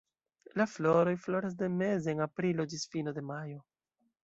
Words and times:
La 0.61 0.65
floroj 0.75 1.13
floras 1.25 1.59
de 1.61 1.69
meze 1.75 2.17
de 2.21 2.25
aprilo 2.29 2.69
ĝis 2.75 2.89
fino 2.95 3.17
de 3.21 3.27
majo. 3.31 3.63